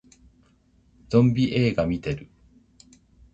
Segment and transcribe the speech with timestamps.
[1.09, 2.27] ゾンビ映画見てる